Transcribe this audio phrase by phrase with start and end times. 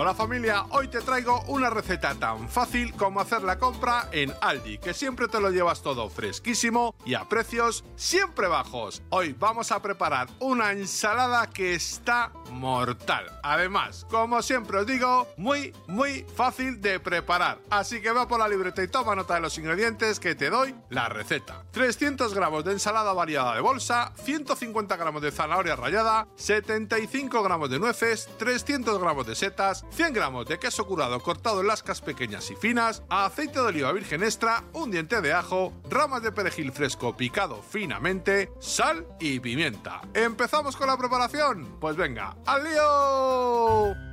[0.00, 4.78] Hola familia, hoy te traigo una receta tan fácil como hacer la compra en Aldi,
[4.78, 9.02] que siempre te lo llevas todo fresquísimo y a precios siempre bajos.
[9.08, 13.26] Hoy vamos a preparar una ensalada que está mortal.
[13.42, 17.58] Además, como siempre os digo, muy, muy fácil de preparar.
[17.68, 20.76] Así que va por la libreta y toma nota de los ingredientes que te doy
[20.90, 21.64] la receta.
[21.72, 27.80] 300 gramos de ensalada variada de bolsa, 150 gramos de zanahoria rallada, 75 gramos de
[27.80, 32.56] nueces, 300 gramos de setas, 100 gramos de queso curado cortado en lascas pequeñas y
[32.56, 37.62] finas, aceite de oliva virgen extra, un diente de ajo, ramas de perejil fresco picado
[37.62, 40.00] finamente, sal y pimienta.
[40.14, 41.78] ¿Empezamos con la preparación?
[41.80, 44.07] Pues venga, ¡al lío!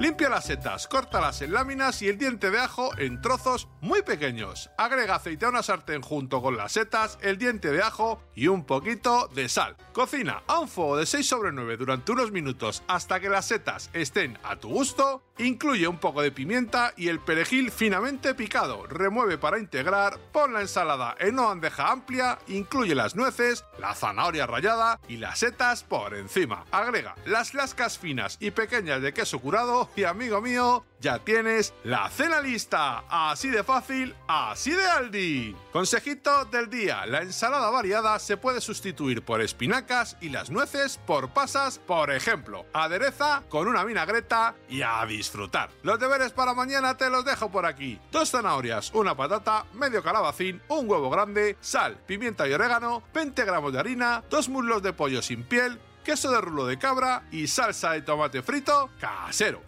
[0.00, 4.70] Limpia las setas, córtalas en láminas y el diente de ajo en trozos muy pequeños.
[4.78, 8.64] Agrega aceite a una sartén junto con las setas, el diente de ajo y un
[8.64, 9.76] poquito de sal.
[9.92, 13.90] Cocina a un fuego de 6 sobre 9 durante unos minutos hasta que las setas
[13.92, 15.24] estén a tu gusto.
[15.38, 18.86] Incluye un poco de pimienta y el perejil finamente picado.
[18.86, 24.46] Remueve para integrar, pon la ensalada en una bandeja amplia, incluye las nueces, la zanahoria
[24.46, 26.64] rallada y las setas por encima.
[26.70, 32.08] Agrega las lascas finas y pequeñas de queso curado y amigo mío, ya tienes la
[32.10, 33.04] cena lista.
[33.08, 35.56] Así de fácil, así de Aldi.
[35.72, 41.30] Consejito del día, la ensalada variada se puede sustituir por espinacas y las nueces por
[41.30, 42.66] pasas, por ejemplo.
[42.72, 45.70] Adereza con una vinagreta y a disfrutar.
[45.82, 48.00] Los deberes para mañana te los dejo por aquí.
[48.10, 53.72] Dos zanahorias, una patata, medio calabacín, un huevo grande, sal, pimienta y orégano, 20 gramos
[53.72, 57.92] de harina, dos muslos de pollo sin piel, queso de rulo de cabra y salsa
[57.92, 59.67] de tomate frito casero.